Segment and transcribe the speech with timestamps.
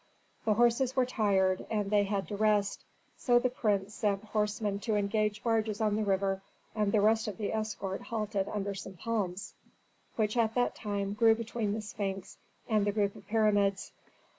[0.45, 2.85] The horses were tired, and they had to rest.
[3.17, 6.41] So the prince sent horsemen to engage barges on the river,
[6.73, 9.53] and the rest of the escort halted under some palms,
[10.15, 13.91] which at that time grew between the Sphinx and the group of pyramids.